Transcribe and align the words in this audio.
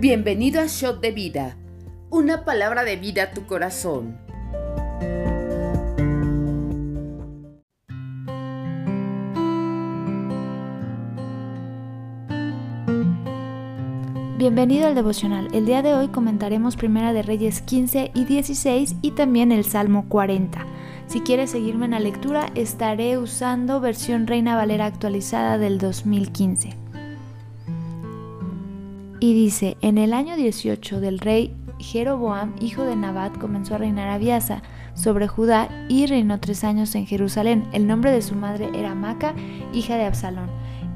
Bienvenido 0.00 0.62
a 0.62 0.66
Shot 0.66 1.02
de 1.02 1.10
Vida, 1.10 1.58
una 2.08 2.46
palabra 2.46 2.84
de 2.84 2.96
vida 2.96 3.24
a 3.24 3.30
tu 3.32 3.44
corazón. 3.44 4.16
Bienvenido 14.38 14.86
al 14.86 14.94
devocional. 14.94 15.48
El 15.52 15.66
día 15.66 15.82
de 15.82 15.92
hoy 15.92 16.08
comentaremos 16.08 16.76
Primera 16.76 17.12
de 17.12 17.20
Reyes 17.20 17.60
15 17.60 18.12
y 18.14 18.24
16 18.24 18.96
y 19.02 19.10
también 19.10 19.52
el 19.52 19.66
Salmo 19.66 20.08
40. 20.08 20.64
Si 21.08 21.20
quieres 21.20 21.50
seguirme 21.50 21.84
en 21.84 21.90
la 21.90 22.00
lectura, 22.00 22.46
estaré 22.54 23.18
usando 23.18 23.80
versión 23.80 24.26
Reina 24.26 24.56
Valera 24.56 24.86
actualizada 24.86 25.58
del 25.58 25.76
2015. 25.76 26.79
Y 29.22 29.34
dice, 29.34 29.76
en 29.82 29.98
el 29.98 30.14
año 30.14 30.34
18 30.34 30.98
del 30.98 31.18
rey 31.18 31.54
Jeroboam, 31.78 32.54
hijo 32.58 32.84
de 32.84 32.96
Nabat, 32.96 33.36
comenzó 33.36 33.74
a 33.74 33.78
reinar 33.78 34.08
Abiasa 34.08 34.62
sobre 34.94 35.28
Judá 35.28 35.68
y 35.90 36.06
reinó 36.06 36.40
tres 36.40 36.64
años 36.64 36.94
en 36.94 37.06
Jerusalén. 37.06 37.68
El 37.72 37.86
nombre 37.86 38.12
de 38.12 38.22
su 38.22 38.34
madre 38.34 38.70
era 38.74 38.94
Maca, 38.94 39.34
hija 39.74 39.96
de 39.96 40.06
Absalón. 40.06 40.48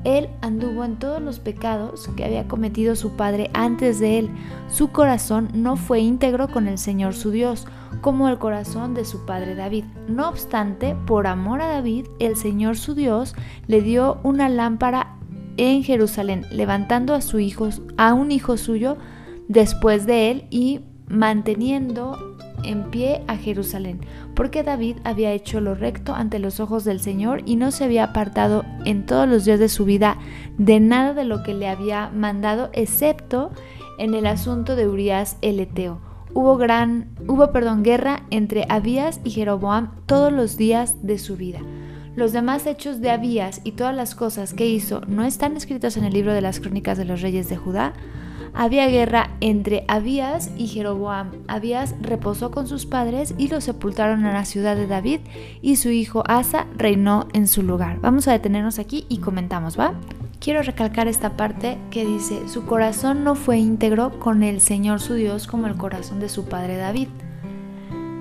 Él 0.05 0.31
anduvo 0.41 0.85
en 0.85 0.99
todos 0.99 1.21
los 1.21 1.39
pecados 1.39 2.09
que 2.17 2.25
había 2.25 2.49
cometido 2.49 2.97
su 2.97 3.17
padre 3.17 3.51
antes 3.53 3.99
de 3.99 4.19
él. 4.19 4.31
Su 4.69 4.89
corazón 4.89 5.49
no 5.55 5.77
fue 5.77 6.01
íntegro 6.01 6.49
con 6.49 6.67
el 6.67 6.79
Señor 6.79 7.15
su 7.15 7.31
Dios, 7.31 7.67
como 8.01 8.29
el 8.29 8.39
corazón 8.39 8.95
de 8.95 9.05
su 9.05 9.25
padre 9.25 9.55
David. 9.55 9.85
No 10.09 10.29
obstante, 10.29 10.95
por 11.07 11.27
amor 11.27 11.63
a 11.63 11.69
David, 11.69 12.07
el 12.19 12.37
Señor 12.37 12.77
su 12.77 12.95
Dios 12.95 13.35
le 13.67 13.81
dio 13.81 14.19
una 14.23 14.49
lámpara 14.49 15.14
en 15.57 15.83
Jerusalén, 15.83 16.47
levantando 16.51 17.15
a 17.15 17.21
su 17.21 17.39
hijo, 17.39 17.69
a 17.97 18.15
un 18.15 18.31
hijo 18.31 18.57
suyo 18.57 18.97
después 19.49 20.07
de 20.07 20.31
él 20.31 20.45
y 20.51 20.81
manteniendo 21.09 22.37
en 22.65 22.91
pie 22.91 23.23
a 23.27 23.37
Jerusalén, 23.37 24.01
porque 24.35 24.63
David 24.63 24.97
había 25.05 25.33
hecho 25.33 25.61
lo 25.61 25.75
recto 25.75 26.15
ante 26.15 26.39
los 26.39 26.61
ojos 26.61 26.85
del 26.85 27.01
Señor 27.01 27.43
y 27.45 27.57
no 27.57 27.71
se 27.71 27.85
había 27.85 28.05
apartado 28.05 28.65
en 28.85 29.05
todos 29.07 29.29
los 29.29 29.45
días 29.45 29.61
de 29.61 29.69
su 29.69 29.85
vida 29.85 30.19
de 30.57 30.81
nada 30.81 31.15
de 31.15 31.25
lo 31.25 31.43
que 31.43 31.55
le 31.55 31.69
había 31.69 32.09
mandado, 32.11 32.71
excepto 32.73 33.51
en 33.99 34.15
el 34.15 34.27
asunto 34.27 34.77
de 34.77 34.89
Urias 34.89 35.37
el 35.43 35.61
Eteo. 35.61 36.01
Hubo 36.33 36.57
gran, 36.57 37.11
hubo 37.29 37.53
perdón, 37.53 37.85
guerra 37.85 38.25
entre 38.31 38.67
Abías 38.69 39.21
y 39.23 39.31
Jeroboam 39.31 39.93
todos 40.07 40.33
los 40.33 40.57
días 40.57 41.07
de 41.07 41.19
su 41.19 41.37
vida. 41.37 41.61
Los 42.17 42.33
demás 42.33 42.67
hechos 42.67 43.01
de 43.01 43.11
Abías 43.11 43.61
y 43.65 43.73
todas 43.73 43.95
las 43.95 44.15
cosas 44.15 44.55
que 44.55 44.67
hizo 44.67 45.01
no 45.07 45.25
están 45.25 45.57
escritos 45.57 45.97
en 45.97 46.05
el 46.05 46.13
libro 46.13 46.33
de 46.33 46.41
las 46.41 46.61
crónicas 46.61 46.97
de 46.97 47.05
los 47.05 47.21
reyes 47.21 47.49
de 47.49 47.57
Judá 47.57 47.93
había 48.55 48.87
guerra 48.87 49.31
entre 49.41 49.85
Abías 49.89 50.51
y 50.57 50.69
Jeroboam. 50.69 51.33
Abías 51.49 51.97
reposó 52.01 52.53
con 52.53 52.69
sus 52.69 52.87
padres 52.87 53.35
y 53.37 53.49
los 53.49 53.65
sepultaron 53.65 54.25
en 54.25 54.33
la 54.33 54.45
ciudad 54.45 54.77
de 54.77 54.87
David 54.87 55.21
y 55.61 55.77
su 55.77 55.91
hijo 55.91 56.23
Asa 56.29 56.67
reinó 56.77 57.27
en 57.33 57.49
su 57.49 57.65
lugar. 57.65 57.99
Vamos 58.01 58.29
a 58.29 58.33
detenernos 58.33 58.79
aquí 58.79 59.07
y 59.09 59.19
comentamos, 59.19 59.79
¿va? 59.79 59.95
Quiero 60.39 60.63
recalcar 60.63 61.09
esta 61.09 61.37
parte 61.37 61.79
que 61.91 62.05
dice, 62.05 62.49
su 62.49 62.65
corazón 62.65 63.25
no 63.25 63.35
fue 63.35 63.59
íntegro 63.59 64.21
con 64.21 64.43
el 64.43 64.61
Señor 64.61 65.01
su 65.01 65.15
Dios 65.15 65.49
como 65.49 65.67
el 65.67 65.75
corazón 65.75 66.21
de 66.21 66.29
su 66.29 66.45
padre 66.45 66.77
David. 66.77 67.09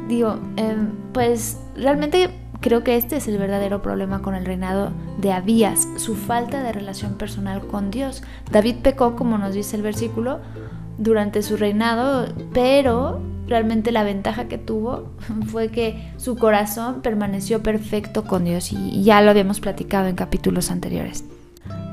Digo, 0.07 0.39
em, 0.55 0.89
pues 1.11 1.59
realmente 1.75 2.29
Creo 2.63 2.81
que 2.81 2.95
este 2.95 3.17
es 3.17 3.27
el 3.27 3.37
verdadero 3.37 3.81
problema 3.81 4.21
con 4.21 4.35
el 4.35 4.45
reinado 4.45 4.93
de 5.17 5.33
Abías, 5.33 5.85
su 5.97 6.15
falta 6.15 6.63
de 6.63 6.71
relación 6.71 7.15
personal 7.15 7.67
con 7.67 7.91
Dios. 7.91 8.23
David 8.53 8.77
pecó, 8.81 9.17
como 9.17 9.37
nos 9.37 9.53
dice 9.53 9.75
el 9.75 9.81
versículo, 9.81 10.39
durante 10.97 11.43
su 11.43 11.57
reinado, 11.57 12.25
pero 12.53 13.19
realmente 13.49 13.91
la 13.91 14.05
ventaja 14.05 14.47
que 14.47 14.57
tuvo 14.57 15.09
fue 15.47 15.71
que 15.71 16.13
su 16.15 16.37
corazón 16.37 17.01
permaneció 17.01 17.61
perfecto 17.61 18.23
con 18.23 18.45
Dios 18.45 18.71
y 18.71 19.03
ya 19.03 19.19
lo 19.19 19.31
habíamos 19.31 19.59
platicado 19.59 20.07
en 20.07 20.15
capítulos 20.15 20.71
anteriores. 20.71 21.25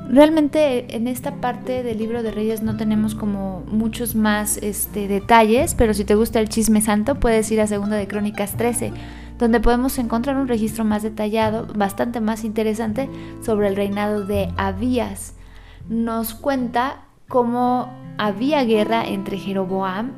Realmente 0.09 0.97
en 0.97 1.09
esta 1.09 1.37
parte 1.37 1.83
del 1.83 1.99
libro 1.99 2.23
de 2.23 2.31
Reyes 2.31 2.63
no 2.63 2.77
tenemos 2.77 3.17
como 3.17 3.65
muchos 3.67 4.15
más 4.15 4.57
este, 4.59 5.09
detalles, 5.09 5.75
pero 5.75 5.95
si 5.95 6.05
te 6.05 6.15
gusta 6.15 6.39
el 6.39 6.49
chisme 6.49 6.81
santo 6.81 7.17
puedes 7.17 7.51
ir 7.51 7.61
a 7.61 7.67
Segunda 7.67 7.97
de 7.97 8.07
Crónicas 8.07 8.57
13 8.57 8.93
donde 9.41 9.59
podemos 9.59 9.99
encontrar 9.99 10.37
un 10.37 10.49
registro 10.49 10.85
más 10.85 11.03
detallado, 11.03 11.67
bastante 11.75 12.21
más 12.21 12.45
interesante, 12.45 13.09
sobre 13.43 13.69
el 13.69 13.77
reinado 13.77 14.27
de 14.27 14.53
Abías. 14.59 15.35
Nos 15.89 16.35
cuenta 16.35 17.05
cómo 17.27 17.89
había 18.19 18.63
guerra 18.65 19.03
entre 19.07 19.39
Jeroboam 19.39 20.13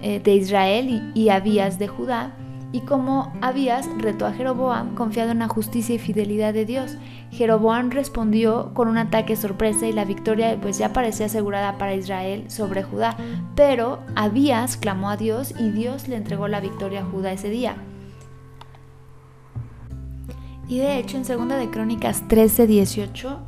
eh, 0.00 0.20
de 0.20 0.36
Israel 0.36 1.10
y, 1.12 1.28
Abías 1.28 1.80
de 1.80 1.88
Judá, 1.88 2.36
y 2.70 2.82
cómo 2.82 3.32
Abías 3.42 3.88
retó 3.98 4.26
a 4.26 4.32
Jeroboam 4.32 4.94
confiado 4.94 5.32
en 5.32 5.40
la 5.40 5.48
justicia 5.48 5.96
y 5.96 5.98
fidelidad 5.98 6.54
de 6.54 6.64
Dios. 6.64 6.96
Jeroboam 7.32 7.90
respondió 7.90 8.72
con 8.74 8.86
un 8.86 8.96
ataque 8.96 9.34
sorpresa 9.34 9.86
y 9.88 9.92
la 9.92 10.04
victoria 10.04 10.56
pues 10.62 10.78
ya 10.78 10.92
parecía 10.92 11.26
asegurada 11.26 11.78
para 11.78 11.94
Israel 11.94 12.44
sobre 12.48 12.84
Judá, 12.84 13.16
pero 13.56 13.98
Abías 14.14 14.76
clamó 14.76 15.10
a 15.10 15.16
Dios 15.16 15.52
y 15.58 15.70
Dios 15.70 16.06
le 16.06 16.16
entregó 16.16 16.46
la 16.46 16.60
victoria 16.60 17.00
a 17.00 17.04
Judá 17.04 17.32
ese 17.32 17.50
día. 17.50 17.76
Y 20.72 20.78
de 20.78 20.98
hecho 20.98 21.18
en 21.18 21.24
2 21.24 21.58
de 21.58 21.68
Crónicas 21.68 22.26
13, 22.28 22.66
18 22.66 23.40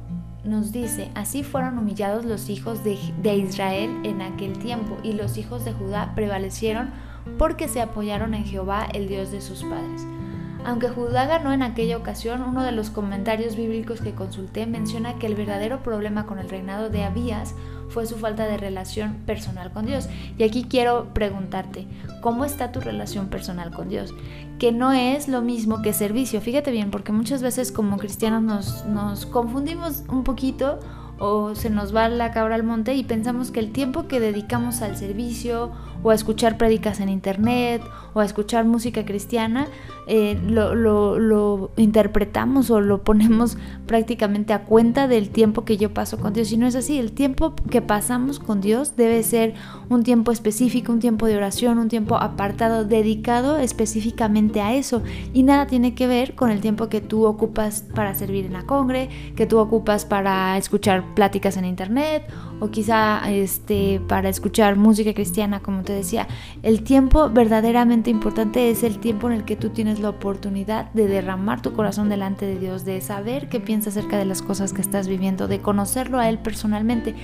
nos 0.45 0.73
dice, 0.73 1.11
así 1.15 1.43
fueron 1.43 1.79
humillados 1.79 2.27
los 2.27 2.51
hijos 2.51 2.85
de, 2.85 2.99
Israel 3.35 3.99
en 4.05 4.21
aquel 4.21 4.59
tiempo, 4.59 4.99
y 5.03 5.15
los 5.15 5.39
hijos 5.39 5.65
de 5.65 5.73
Judá 5.73 6.13
prevalecieron 6.15 6.91
porque 7.39 7.67
se 7.67 7.81
apoyaron 7.81 8.35
en 8.35 8.45
Jehová, 8.45 8.87
el 8.93 9.09
Dios 9.09 9.31
de 9.31 9.41
sus 9.41 9.65
padres. 9.65 10.07
Aunque 10.67 10.91
Judá 10.91 11.25
ganó 11.25 11.55
en 11.55 11.63
aquella 11.63 11.97
ocasión, 11.97 12.43
uno 12.43 12.63
de 12.63 12.73
los 12.73 12.91
comentarios 12.91 13.57
bíblicos 13.57 14.03
que 14.03 14.15
consulté 14.15 14.67
menciona 14.67 15.19
que 15.19 15.27
el 15.27 15.35
verdadero 15.35 15.83
problema 15.83 16.27
con 16.27 16.39
el 16.39 16.51
reinado 16.51 16.91
de 16.91 17.05
Abías 17.05 17.55
fue 17.89 18.07
su 18.07 18.17
falta 18.17 18.47
de 18.47 18.57
relación 18.57 19.15
personal 19.27 19.73
con 19.73 19.87
Dios. 19.87 20.09
Y 20.39 20.45
aquí 20.45 20.65
quiero 20.65 21.09
preguntarte, 21.15 21.87
¿cómo 22.21 22.45
está 22.45 22.73
tu 22.73 22.81
relación 22.81 23.29
personal 23.29 23.71
con 23.71 23.89
Dios? 23.89 24.15
Que 24.59 24.73
no 24.73 24.93
es 24.93 25.29
lo 25.29 25.43
mismo 25.43 25.83
que 25.83 25.93
servicio. 25.93 26.41
Fíjate 26.41 26.71
bien, 26.71 26.91
porque 26.91 27.13
muchas 27.13 27.43
veces 27.43 27.73
como 27.73 27.97
cristianos 27.97 28.43
nos, 28.43 28.87
nos 28.87 29.27
confundimos 29.27 30.05
un 30.09 30.25
poquito 30.25 30.79
o 31.19 31.55
se 31.55 31.71
nos 31.71 31.95
va 31.95 32.09
la 32.09 32.33
cabra 32.33 32.57
al 32.57 32.65
monte 32.65 32.95
y 32.95 33.05
pensamos 33.05 33.51
que 33.51 33.61
el 33.61 33.73
tiempo 33.73 34.09
que 34.09 34.21
dedicamos 34.21 34.83
al 34.83 34.97
servicio 34.97 35.71
o 36.05 36.11
a 36.11 36.15
escuchar 36.15 36.57
prédicas 36.57 37.01
en 37.01 37.09
internet 37.09 37.83
o 38.13 38.21
a 38.21 38.25
escuchar 38.25 38.65
música 38.65 39.05
cristiana 39.05 39.67
eh, 40.07 40.39
lo, 40.47 40.75
lo, 40.75 41.71
interpretamos 41.77 42.71
o 42.71 42.81
lo 42.81 43.03
ponemos 43.03 43.57
prácticamente 43.87 44.53
a 44.53 44.65
cuenta 44.65 45.09
del 45.09 45.31
tiempo 45.31 45.65
que 45.65 45.77
yo 45.77 45.95
paso 45.95 46.19
con 46.19 46.33
Dios. 46.33 46.53
Y 46.53 46.57
no 46.57 46.67
es 46.67 46.75
así, 46.75 46.99
el 46.99 47.13
tiempo 47.13 47.55
que 47.71 47.81
pasamos 47.81 48.39
con 48.39 48.61
Dios 48.61 48.97
debe 48.97 49.23
ser 49.23 49.55
un 49.89 50.03
tiempo 50.03 50.31
específico, 50.31 50.93
un 50.93 51.01
tiempo 51.01 51.27
de 51.27 51.37
oración, 51.37 51.79
un 51.79 51.89
tiempo 51.89 52.17
apartado, 52.17 52.85
dedicado 52.85 53.57
específicamente 53.59 54.61
a 54.61 54.75
eso. 54.75 55.03
Y 55.33 55.43
nada 55.43 55.67
tiene 55.67 55.95
que 55.95 56.07
ver 56.07 56.35
con 56.35 56.51
el 56.51 56.61
tiempo 56.61 56.89
que 56.89 57.01
tú 57.01 57.25
ocupas 57.25 57.85
para 57.95 58.15
servir 58.15 58.45
en 58.45 58.53
la 58.53 58.67
congre, 58.67 59.09
que 59.37 59.47
tú 59.47 59.59
ocupas 59.59 60.05
para 60.05 60.59
escuchar 60.59 61.15
pláticas 61.15 61.57
en 61.57 61.65
internet 61.65 62.31
o 62.61 62.71
quizá 62.71 63.23
este, 63.31 64.01
para 64.09 64.29
escuchar 64.29 64.77
música 64.77 65.15
cristiana, 65.15 65.61
como 65.61 65.83
te 65.83 65.93
decía. 65.93 66.29
El 66.63 66.83
tiempo 66.83 67.29
verdaderamente 67.31 68.11
importante 68.11 68.71
es 68.71 68.83
el 68.83 68.99
tiempo 68.99 69.29
en 69.29 69.35
el 69.35 69.45
que 69.45 69.57
tú 69.57 69.71
tienes 69.71 70.01
la 70.01 70.11
oportunidad 70.11 70.91
de 70.93 71.07
derramar 71.07 71.63
tu 71.63 71.73
corazón 71.73 72.09
delante 72.09 72.47
de 72.47 72.59
Dios, 72.59 72.85
de 72.85 73.01
saber 73.01 73.49
qué 73.49 73.61
piensa 73.61 73.91
acerca 73.91 74.19
de 74.19 74.25
las 74.25 74.43
cosas 74.43 74.73
que 74.73 74.81
estás 74.81 75.09
viviendo, 75.09 75.49
de 75.49 75.61
conocerlo 75.61 76.19
a 76.19 76.29
Él 76.29 76.39
personalmente. 76.39 77.15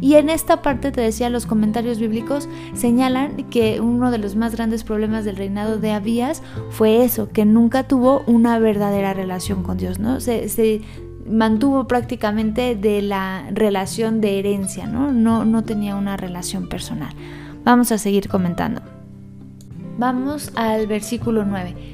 Y 0.00 0.14
en 0.14 0.28
esta 0.28 0.62
parte 0.62 0.92
te 0.92 1.00
decía, 1.00 1.30
los 1.30 1.46
comentarios 1.46 1.98
bíblicos 1.98 2.48
señalan 2.74 3.44
que 3.50 3.80
uno 3.80 4.10
de 4.10 4.18
los 4.18 4.36
más 4.36 4.54
grandes 4.54 4.84
problemas 4.84 5.24
del 5.24 5.36
reinado 5.36 5.78
de 5.78 5.92
Abías 5.92 6.42
fue 6.70 7.04
eso, 7.04 7.28
que 7.30 7.44
nunca 7.44 7.84
tuvo 7.84 8.22
una 8.26 8.58
verdadera 8.58 9.14
relación 9.14 9.62
con 9.62 9.78
Dios, 9.78 9.98
¿no? 9.98 10.20
Se, 10.20 10.82
mantuvo 11.26 11.86
prácticamente 11.86 12.76
de 12.76 13.02
la 13.02 13.48
relación 13.52 14.20
de 14.20 14.38
herencia, 14.38 14.86
¿no? 14.86 15.12
No, 15.12 15.44
no 15.44 15.64
tenía 15.64 15.96
una 15.96 16.16
relación 16.16 16.68
personal. 16.68 17.14
Vamos 17.64 17.92
a 17.92 17.98
seguir 17.98 18.28
comentando. 18.28 18.82
Vamos 19.98 20.52
al 20.56 20.86
versículo 20.86 21.44
9. 21.44 21.92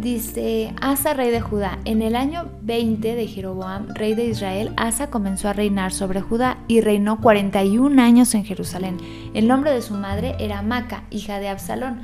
Dice, 0.00 0.72
Asa, 0.80 1.12
rey 1.12 1.32
de 1.32 1.40
Judá, 1.40 1.80
en 1.84 2.02
el 2.02 2.14
año 2.14 2.48
20 2.62 3.16
de 3.16 3.26
Jeroboam, 3.26 3.88
rey 3.94 4.14
de 4.14 4.26
Israel, 4.26 4.72
Asa 4.76 5.10
comenzó 5.10 5.48
a 5.48 5.52
reinar 5.52 5.92
sobre 5.92 6.20
Judá 6.20 6.58
y 6.68 6.80
reinó 6.80 7.20
41 7.20 8.00
años 8.00 8.32
en 8.34 8.44
Jerusalén. 8.44 8.98
El 9.34 9.48
nombre 9.48 9.72
de 9.72 9.82
su 9.82 9.94
madre 9.94 10.36
era 10.38 10.62
Maca, 10.62 11.02
hija 11.10 11.40
de 11.40 11.48
Absalón. 11.48 12.02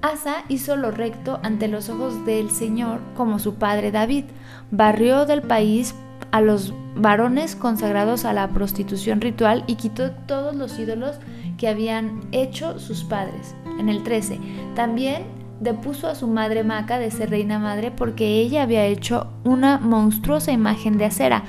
Asa 0.00 0.44
hizo 0.48 0.76
lo 0.76 0.90
recto 0.90 1.40
ante 1.42 1.66
los 1.66 1.88
ojos 1.88 2.24
del 2.24 2.50
Señor 2.50 3.00
como 3.16 3.38
su 3.38 3.54
padre 3.54 3.90
David. 3.90 4.24
Barrió 4.70 5.26
del 5.26 5.42
país 5.42 5.94
a 6.30 6.40
los 6.40 6.72
varones 6.94 7.56
consagrados 7.56 8.24
a 8.24 8.32
la 8.32 8.48
prostitución 8.48 9.20
ritual 9.20 9.64
y 9.66 9.74
quitó 9.74 10.10
todos 10.12 10.54
los 10.54 10.78
ídolos 10.78 11.16
que 11.56 11.68
habían 11.68 12.20
hecho 12.32 12.78
sus 12.78 13.02
padres. 13.02 13.54
En 13.80 13.88
el 13.88 14.02
13, 14.04 14.38
también 14.76 15.24
depuso 15.60 16.06
a 16.06 16.14
su 16.14 16.28
madre 16.28 16.62
Maca 16.62 16.98
de 16.98 17.10
ser 17.10 17.30
reina 17.30 17.58
madre 17.58 17.90
porque 17.90 18.40
ella 18.40 18.62
había 18.62 18.86
hecho 18.86 19.26
una 19.44 19.78
monstruosa 19.78 20.52
imagen 20.52 20.98
de 20.98 21.06
acera. 21.06 21.42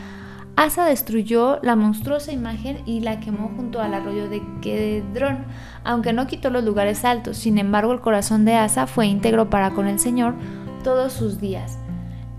Asa 0.59 0.83
destruyó 0.83 1.57
la 1.61 1.77
monstruosa 1.77 2.33
imagen 2.33 2.79
y 2.85 3.00
la 3.00 3.21
quemó 3.21 3.50
junto 3.56 3.79
al 3.79 3.94
arroyo 3.94 4.27
de 4.27 4.44
Kedrón, 4.61 5.45
aunque 5.85 6.11
no 6.11 6.27
quitó 6.27 6.50
los 6.50 6.65
lugares 6.65 7.06
altos. 7.06 7.38
Sin 7.38 7.57
embargo, 7.57 7.94
el 7.94 8.01
corazón 8.01 8.44
de 8.44 8.56
Asa 8.56 8.85
fue 8.85 9.07
íntegro 9.07 9.50
para 9.50 9.71
con 9.71 9.88
el 9.88 10.00
Señor 10.00 10.33
todos 10.83 11.13
sus 11.13 11.39
días. 11.39 11.79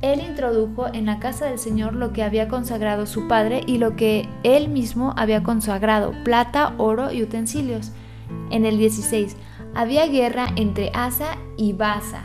Él 0.02 0.20
introdujo 0.20 0.92
en 0.92 1.06
la 1.06 1.18
casa 1.18 1.46
del 1.46 1.58
Señor 1.58 1.94
lo 1.94 2.12
que 2.12 2.22
había 2.22 2.46
consagrado 2.48 3.06
su 3.06 3.26
padre 3.26 3.62
y 3.66 3.78
lo 3.78 3.96
que 3.96 4.28
él 4.42 4.68
mismo 4.68 5.14
había 5.16 5.42
consagrado, 5.42 6.12
plata, 6.22 6.74
oro 6.76 7.10
y 7.10 7.22
utensilios. 7.22 7.90
En 8.50 8.66
el 8.66 8.76
16, 8.76 9.34
había 9.74 10.06
guerra 10.06 10.48
entre 10.56 10.90
Asa 10.92 11.38
y 11.56 11.72
Baasa, 11.72 12.24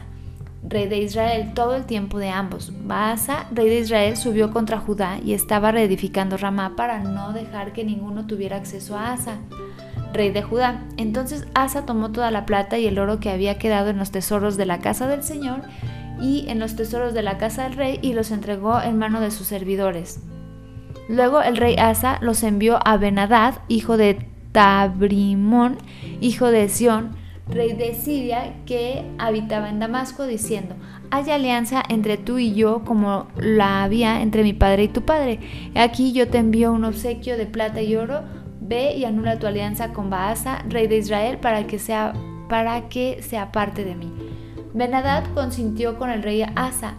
rey 0.67 0.87
de 0.87 0.97
Israel, 0.97 1.51
todo 1.53 1.75
el 1.75 1.85
tiempo 1.85 2.17
de 2.17 2.29
ambos. 2.29 2.71
Baasa, 2.85 3.47
rey 3.51 3.69
de 3.69 3.79
Israel, 3.79 4.17
subió 4.17 4.51
contra 4.51 4.79
Judá 4.79 5.19
y 5.23 5.33
estaba 5.33 5.71
reedificando 5.71 6.37
Ramá 6.37 6.75
para 6.75 6.99
no 6.99 7.33
dejar 7.33 7.73
que 7.73 7.83
ninguno 7.83 8.25
tuviera 8.25 8.57
acceso 8.57 8.97
a 8.97 9.13
Asa, 9.13 9.37
rey 10.13 10.31
de 10.31 10.41
Judá. 10.41 10.83
Entonces 10.97 11.47
Asa 11.53 11.85
tomó 11.85 12.11
toda 12.11 12.31
la 12.31 12.45
plata 12.45 12.77
y 12.77 12.87
el 12.87 12.99
oro 12.99 13.19
que 13.19 13.29
había 13.29 13.57
quedado 13.57 13.89
en 13.89 13.97
los 13.97 14.11
tesoros 14.11 14.57
de 14.57 14.65
la 14.65 14.79
casa 14.79 15.07
del 15.07 15.23
Señor 15.23 15.61
y 16.19 16.45
en 16.47 16.59
los 16.59 16.75
tesoros 16.75 17.13
de 17.13 17.21
la 17.21 17.37
casa 17.37 17.63
del 17.63 17.73
rey 17.73 17.99
y 18.01 18.13
los 18.13 18.31
entregó 18.31 18.81
en 18.81 18.97
mano 18.97 19.21
de 19.21 19.31
sus 19.31 19.47
servidores. 19.47 20.21
Luego 21.07 21.41
el 21.41 21.57
rey 21.57 21.75
Asa 21.77 22.17
los 22.21 22.41
envió 22.43 22.79
a 22.85 22.97
Benadad, 22.97 23.55
hijo 23.67 23.97
de 23.97 24.27
Tabrimón, 24.51 25.77
hijo 26.21 26.47
de 26.47 26.69
Sión, 26.69 27.15
rey 27.47 27.73
de 27.73 27.93
Siria, 27.93 28.55
que 28.65 29.05
habitaba 29.17 29.69
en 29.69 29.79
Damasco, 29.79 30.25
diciendo, 30.25 30.75
hay 31.11 31.29
alianza 31.29 31.83
entre 31.87 32.17
tú 32.17 32.39
y 32.39 32.53
yo 32.53 32.83
como 32.83 33.27
la 33.37 33.83
había 33.83 34.21
entre 34.21 34.43
mi 34.43 34.53
padre 34.53 34.83
y 34.83 34.87
tu 34.87 35.03
padre. 35.03 35.39
Aquí 35.75 36.11
yo 36.11 36.27
te 36.27 36.39
envío 36.39 36.71
un 36.71 36.85
obsequio 36.85 37.37
de 37.37 37.45
plata 37.45 37.81
y 37.81 37.95
oro, 37.95 38.21
ve 38.59 38.95
y 38.95 39.05
anula 39.05 39.39
tu 39.39 39.47
alianza 39.47 39.93
con 39.93 40.09
Baasa, 40.09 40.63
rey 40.67 40.87
de 40.87 40.97
Israel, 40.97 41.37
para 41.37 41.67
que 41.67 41.79
sea, 41.79 42.13
para 42.49 42.89
que 42.89 43.21
de 43.21 43.95
mí. 43.95 44.11
Benadad 44.73 45.23
consintió 45.33 45.97
con 45.97 46.09
el 46.09 46.23
rey 46.23 46.43
Asa. 46.55 46.95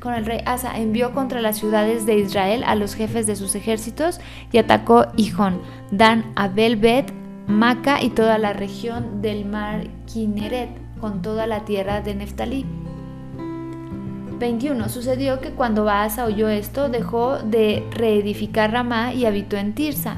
Con 0.00 0.12
el 0.12 0.26
rey 0.26 0.40
Asa 0.44 0.78
envió 0.78 1.12
contra 1.12 1.40
las 1.40 1.56
ciudades 1.56 2.04
de 2.04 2.18
Israel 2.18 2.62
a 2.64 2.74
los 2.74 2.94
jefes 2.94 3.26
de 3.26 3.36
sus 3.36 3.54
ejércitos 3.54 4.20
y 4.52 4.58
atacó 4.58 5.06
Hijón, 5.16 5.60
Dan, 5.90 6.30
Abelbet, 6.36 7.12
Maca 7.46 8.02
y 8.02 8.10
toda 8.10 8.38
la 8.38 8.52
región 8.52 9.20
del 9.20 9.44
mar 9.44 9.86
Kineret, 10.06 10.70
con 11.00 11.20
toda 11.20 11.46
la 11.46 11.64
tierra 11.64 12.00
de 12.00 12.14
Neftalí. 12.14 12.64
21. 14.38 14.88
Sucedió 14.88 15.40
que 15.40 15.50
cuando 15.50 15.84
Baasa 15.84 16.24
oyó 16.24 16.48
esto, 16.48 16.88
dejó 16.88 17.38
de 17.38 17.86
reedificar 17.92 18.72
Ramá 18.72 19.12
y 19.12 19.26
habitó 19.26 19.56
en 19.56 19.74
Tirsa. 19.74 20.16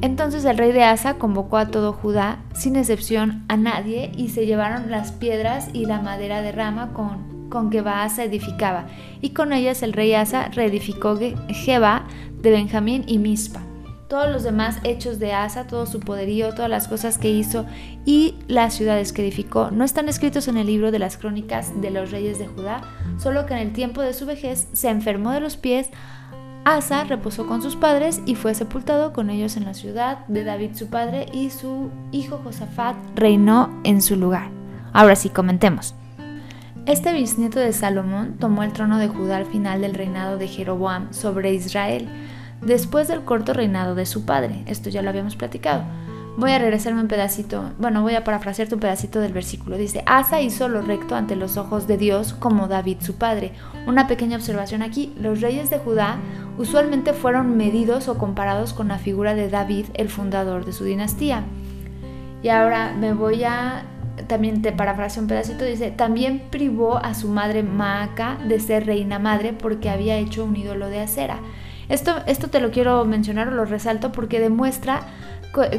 Entonces 0.00 0.44
el 0.44 0.56
rey 0.56 0.70
de 0.70 0.84
Asa 0.84 1.14
convocó 1.14 1.56
a 1.56 1.66
todo 1.66 1.92
Judá, 1.92 2.38
sin 2.54 2.76
excepción 2.76 3.44
a 3.48 3.56
nadie, 3.56 4.12
y 4.16 4.28
se 4.28 4.46
llevaron 4.46 4.90
las 4.90 5.10
piedras 5.10 5.68
y 5.72 5.86
la 5.86 6.00
madera 6.00 6.40
de 6.40 6.52
rama 6.52 6.92
con, 6.92 7.48
con 7.50 7.68
que 7.70 7.80
Baasa 7.80 8.22
edificaba, 8.22 8.86
y 9.20 9.30
con 9.30 9.52
ellas 9.52 9.82
el 9.82 9.92
rey 9.92 10.14
Asa 10.14 10.48
reedificó 10.48 11.18
Jeba 11.48 12.06
de 12.40 12.50
Benjamín 12.52 13.02
y 13.08 13.18
Mispa. 13.18 13.67
Todos 14.08 14.30
los 14.30 14.42
demás 14.42 14.78
hechos 14.84 15.18
de 15.18 15.34
Asa, 15.34 15.66
todo 15.66 15.84
su 15.84 16.00
poderío, 16.00 16.54
todas 16.54 16.70
las 16.70 16.88
cosas 16.88 17.18
que 17.18 17.30
hizo 17.30 17.66
y 18.06 18.36
las 18.48 18.74
ciudades 18.74 19.12
que 19.12 19.22
edificó 19.22 19.70
no 19.70 19.84
están 19.84 20.08
escritos 20.08 20.48
en 20.48 20.56
el 20.56 20.66
libro 20.66 20.90
de 20.90 20.98
las 20.98 21.18
crónicas 21.18 21.78
de 21.80 21.90
los 21.90 22.10
reyes 22.10 22.38
de 22.38 22.46
Judá, 22.46 22.80
solo 23.18 23.44
que 23.44 23.54
en 23.54 23.60
el 23.60 23.72
tiempo 23.72 24.00
de 24.00 24.14
su 24.14 24.24
vejez 24.24 24.68
se 24.72 24.88
enfermó 24.88 25.32
de 25.32 25.40
los 25.40 25.58
pies, 25.58 25.90
Asa 26.64 27.04
reposó 27.04 27.46
con 27.46 27.62
sus 27.62 27.76
padres 27.76 28.20
y 28.26 28.34
fue 28.34 28.54
sepultado 28.54 29.12
con 29.12 29.30
ellos 29.30 29.56
en 29.56 29.64
la 29.64 29.74
ciudad 29.74 30.26
de 30.26 30.44
David 30.44 30.74
su 30.74 30.88
padre 30.88 31.26
y 31.32 31.50
su 31.50 31.90
hijo 32.12 32.40
Josafat 32.44 32.96
reinó 33.14 33.80
en 33.84 34.02
su 34.02 34.16
lugar. 34.16 34.50
Ahora 34.92 35.16
sí, 35.16 35.28
comentemos. 35.30 35.94
Este 36.84 37.12
bisnieto 37.12 37.58
de 37.58 37.72
Salomón 37.72 38.36
tomó 38.38 38.62
el 38.62 38.72
trono 38.72 38.98
de 38.98 39.08
Judá 39.08 39.36
al 39.36 39.46
final 39.46 39.82
del 39.82 39.94
reinado 39.94 40.38
de 40.38 40.48
Jeroboam 40.48 41.12
sobre 41.12 41.52
Israel, 41.52 42.08
después 42.60 43.08
del 43.08 43.24
corto 43.24 43.52
reinado 43.52 43.94
de 43.94 44.06
su 44.06 44.24
padre. 44.24 44.62
Esto 44.66 44.90
ya 44.90 45.02
lo 45.02 45.10
habíamos 45.10 45.36
platicado. 45.36 45.84
Voy 46.38 46.52
a 46.52 46.60
regresarme 46.60 47.00
un 47.00 47.08
pedacito, 47.08 47.72
bueno, 47.80 48.02
voy 48.02 48.14
a 48.14 48.22
parafrasearte 48.22 48.76
un 48.76 48.80
pedacito 48.80 49.20
del 49.20 49.32
versículo. 49.32 49.76
Dice, 49.76 50.04
Asa 50.06 50.40
hizo 50.40 50.68
lo 50.68 50.82
recto 50.82 51.16
ante 51.16 51.34
los 51.34 51.56
ojos 51.56 51.88
de 51.88 51.96
Dios 51.96 52.32
como 52.32 52.68
David 52.68 52.98
su 53.00 53.16
padre. 53.16 53.50
Una 53.88 54.06
pequeña 54.06 54.36
observación 54.36 54.82
aquí, 54.82 55.12
los 55.20 55.40
reyes 55.40 55.68
de 55.68 55.78
Judá 55.78 56.18
usualmente 56.56 57.12
fueron 57.12 57.56
medidos 57.56 58.06
o 58.06 58.18
comparados 58.18 58.72
con 58.72 58.86
la 58.86 58.98
figura 58.98 59.34
de 59.34 59.48
David, 59.48 59.86
el 59.94 60.08
fundador 60.08 60.64
de 60.64 60.72
su 60.72 60.84
dinastía. 60.84 61.42
Y 62.40 62.50
ahora 62.50 62.94
me 62.96 63.14
voy 63.14 63.42
a, 63.42 63.82
también 64.28 64.62
te 64.62 64.70
parafraseo 64.70 65.22
un 65.22 65.28
pedacito, 65.28 65.64
dice, 65.64 65.90
también 65.90 66.44
privó 66.50 66.98
a 66.98 67.14
su 67.14 67.28
madre 67.28 67.64
Maaca 67.64 68.38
de 68.46 68.60
ser 68.60 68.86
reina 68.86 69.18
madre 69.18 69.54
porque 69.54 69.90
había 69.90 70.16
hecho 70.18 70.44
un 70.44 70.54
ídolo 70.54 70.88
de 70.88 71.00
acera. 71.00 71.40
Esto, 71.88 72.16
esto 72.26 72.48
te 72.48 72.60
lo 72.60 72.70
quiero 72.70 73.04
mencionar 73.04 73.48
o 73.48 73.52
lo 73.52 73.64
resalto 73.64 74.12
porque 74.12 74.40
demuestra 74.40 75.02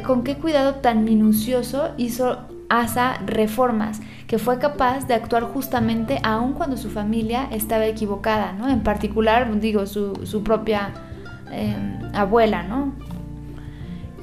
con 0.04 0.24
qué 0.24 0.36
cuidado 0.36 0.76
tan 0.76 1.04
minucioso 1.04 1.90
hizo 1.96 2.38
Asa 2.70 3.18
reformas, 3.26 4.00
que 4.28 4.38
fue 4.38 4.60
capaz 4.60 5.08
de 5.08 5.14
actuar 5.14 5.42
justamente 5.42 6.20
aun 6.22 6.52
cuando 6.52 6.76
su 6.76 6.88
familia 6.88 7.48
estaba 7.50 7.86
equivocada, 7.86 8.52
¿no? 8.52 8.68
En 8.68 8.84
particular, 8.84 9.58
digo, 9.58 9.86
su, 9.86 10.42
propia 10.44 10.92
em, 11.50 11.98
abuela, 12.14 12.62
¿no? 12.62 12.92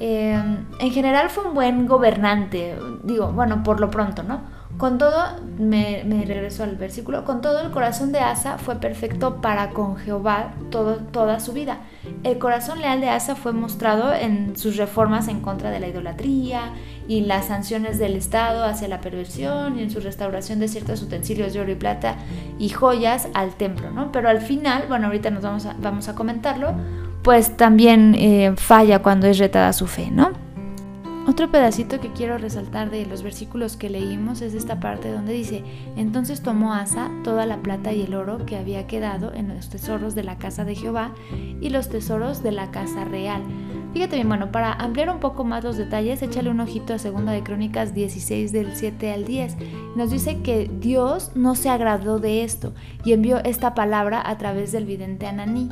Em, 0.00 0.64
en 0.80 0.90
general 0.92 1.28
fue 1.28 1.44
un 1.44 1.54
buen 1.54 1.86
gobernante, 1.86 2.74
digo, 3.04 3.32
bueno, 3.32 3.62
por 3.62 3.80
lo 3.80 3.90
pronto, 3.90 4.22
¿no? 4.22 4.40
Con 4.76 4.98
todo, 4.98 5.24
me, 5.58 6.04
regreso 6.04 6.62
al 6.62 6.76
versículo, 6.76 7.24
con 7.24 7.40
todo 7.40 7.60
el 7.60 7.70
corazón 7.72 8.12
de 8.12 8.20
Asa 8.20 8.58
fue 8.58 8.76
perfecto 8.76 9.40
para 9.40 9.70
con 9.70 9.96
Jehová 9.96 10.52
toda 10.70 11.40
su 11.40 11.52
vida. 11.52 11.78
El 12.22 12.38
corazón 12.38 12.80
leal 12.80 13.00
de 13.00 13.08
Asa 13.08 13.34
fue 13.34 13.52
mostrado 13.52 14.14
en 14.14 14.56
sus 14.56 14.76
reformas 14.76 15.26
en 15.26 15.40
contra 15.40 15.70
de 15.70 15.80
la 15.80 15.88
idolatría 15.88 16.74
y 17.08 17.22
las 17.22 17.46
sanciones 17.46 17.98
del 17.98 18.14
Estado 18.14 18.64
hacia 18.64 18.86
la 18.86 19.00
perversión 19.00 19.78
y 19.78 19.82
en 19.82 19.90
su 19.90 19.98
restauración 19.98 20.60
de 20.60 20.68
ciertos 20.68 21.02
utensilios 21.02 21.54
de 21.54 21.60
oro 21.60 21.72
y 21.72 21.76
plata 21.76 22.16
y 22.58 22.68
joyas 22.68 23.28
al 23.34 23.54
templo, 23.54 23.90
¿no? 23.90 24.12
Pero 24.12 24.28
al 24.28 24.40
final, 24.40 24.84
bueno, 24.88 25.06
ahorita 25.06 25.30
nos 25.30 25.42
vamos 25.42 25.66
a, 25.66 25.74
vamos 25.80 26.08
a 26.08 26.14
comentarlo, 26.14 26.74
pues 27.22 27.56
también 27.56 28.14
eh, 28.14 28.52
falla 28.56 29.00
cuando 29.00 29.26
es 29.26 29.38
retada 29.38 29.72
su 29.72 29.86
fe, 29.86 30.10
¿no? 30.10 30.47
Otro 31.28 31.50
pedacito 31.50 32.00
que 32.00 32.10
quiero 32.10 32.38
resaltar 32.38 32.88
de 32.88 33.04
los 33.04 33.22
versículos 33.22 33.76
que 33.76 33.90
leímos 33.90 34.40
es 34.40 34.54
esta 34.54 34.80
parte 34.80 35.12
donde 35.12 35.34
dice, 35.34 35.62
entonces 35.94 36.40
tomó 36.40 36.72
Asa 36.72 37.10
toda 37.22 37.44
la 37.44 37.58
plata 37.58 37.92
y 37.92 38.00
el 38.00 38.14
oro 38.14 38.46
que 38.46 38.56
había 38.56 38.86
quedado 38.86 39.34
en 39.34 39.54
los 39.54 39.68
tesoros 39.68 40.14
de 40.14 40.24
la 40.24 40.38
casa 40.38 40.64
de 40.64 40.74
Jehová 40.74 41.12
y 41.60 41.68
los 41.68 41.90
tesoros 41.90 42.42
de 42.42 42.52
la 42.52 42.70
casa 42.70 43.04
real. 43.04 43.42
Fíjate 43.92 44.16
bien, 44.16 44.26
bueno, 44.26 44.50
para 44.50 44.72
ampliar 44.72 45.10
un 45.10 45.20
poco 45.20 45.44
más 45.44 45.62
los 45.64 45.76
detalles, 45.76 46.22
échale 46.22 46.48
un 46.48 46.60
ojito 46.60 46.94
a 46.94 46.98
Segunda 46.98 47.32
de 47.32 47.42
Crónicas 47.42 47.92
16 47.92 48.50
del 48.50 48.74
7 48.74 49.12
al 49.12 49.26
10. 49.26 49.56
Nos 49.96 50.10
dice 50.10 50.40
que 50.40 50.70
Dios 50.80 51.32
no 51.34 51.56
se 51.56 51.68
agradó 51.68 52.20
de 52.20 52.42
esto 52.42 52.72
y 53.04 53.12
envió 53.12 53.44
esta 53.44 53.74
palabra 53.74 54.22
a 54.24 54.38
través 54.38 54.72
del 54.72 54.86
vidente 54.86 55.26
Ananí 55.26 55.68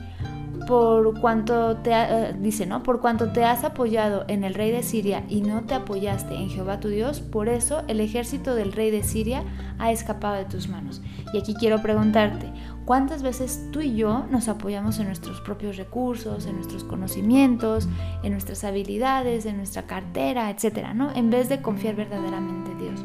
por 0.66 1.20
cuanto 1.20 1.76
te 1.76 1.92
eh, 1.92 2.34
dice, 2.38 2.66
¿no? 2.66 2.82
Por 2.82 3.00
cuanto 3.00 3.30
te 3.32 3.44
has 3.44 3.64
apoyado 3.64 4.24
en 4.28 4.44
el 4.44 4.54
rey 4.54 4.70
de 4.70 4.82
Siria 4.82 5.24
y 5.28 5.40
no 5.40 5.62
te 5.62 5.74
apoyaste 5.74 6.34
en 6.34 6.50
Jehová 6.50 6.80
tu 6.80 6.88
Dios, 6.88 7.20
por 7.20 7.48
eso 7.48 7.82
el 7.88 8.00
ejército 8.00 8.54
del 8.54 8.72
rey 8.72 8.90
de 8.90 9.02
Siria 9.02 9.44
ha 9.78 9.92
escapado 9.92 10.34
de 10.34 10.44
tus 10.44 10.68
manos. 10.68 11.00
Y 11.32 11.38
aquí 11.38 11.54
quiero 11.54 11.80
preguntarte, 11.82 12.52
¿cuántas 12.84 13.22
veces 13.22 13.68
tú 13.72 13.80
y 13.80 13.94
yo 13.94 14.26
nos 14.30 14.48
apoyamos 14.48 14.98
en 14.98 15.06
nuestros 15.06 15.40
propios 15.40 15.76
recursos, 15.76 16.46
en 16.46 16.56
nuestros 16.56 16.84
conocimientos, 16.84 17.88
en 18.22 18.32
nuestras 18.32 18.64
habilidades, 18.64 19.46
en 19.46 19.56
nuestra 19.56 19.82
cartera, 19.82 20.50
etcétera, 20.50 20.94
¿no? 20.94 21.14
En 21.14 21.30
vez 21.30 21.48
de 21.48 21.62
confiar 21.62 21.94
verdaderamente 21.94 22.72
en 22.72 22.78
Dios. 22.78 23.04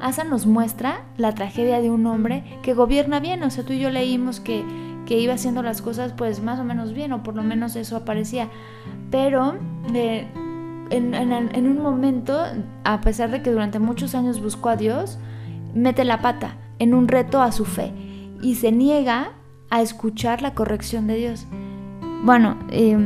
Asa 0.00 0.24
nos 0.24 0.46
muestra 0.46 1.04
la 1.18 1.34
tragedia 1.34 1.80
de 1.80 1.90
un 1.90 2.06
hombre 2.06 2.44
que 2.62 2.72
gobierna 2.72 3.20
bien, 3.20 3.42
o 3.42 3.50
sea, 3.50 3.64
tú 3.64 3.74
y 3.74 3.80
yo 3.80 3.90
leímos 3.90 4.40
que 4.40 4.64
que 5.06 5.18
iba 5.18 5.34
haciendo 5.34 5.62
las 5.62 5.82
cosas 5.82 6.12
pues 6.16 6.42
más 6.42 6.58
o 6.60 6.64
menos 6.64 6.92
bien, 6.92 7.12
o 7.12 7.22
por 7.22 7.34
lo 7.34 7.42
menos 7.42 7.76
eso 7.76 7.96
aparecía. 7.96 8.48
Pero 9.10 9.56
eh, 9.94 10.26
en, 10.90 11.66
un 11.66 11.82
momento, 11.82 12.40
a 12.84 13.00
pesar 13.00 13.30
de 13.30 13.42
que 13.42 13.50
durante 13.50 13.78
muchos 13.78 14.14
años 14.14 14.40
buscó 14.40 14.68
a 14.68 14.76
Dios, 14.76 15.18
mete 15.74 16.04
la 16.04 16.20
pata 16.20 16.56
en 16.78 16.94
un 16.94 17.08
reto 17.08 17.42
a 17.42 17.52
su 17.52 17.64
fe 17.64 17.92
y 18.42 18.56
se 18.56 18.72
niega 18.72 19.32
a 19.70 19.82
escuchar 19.82 20.42
la 20.42 20.54
corrección 20.54 21.06
de 21.06 21.16
Dios. 21.16 21.46
Bueno, 22.24 22.56
eh, 22.70 22.98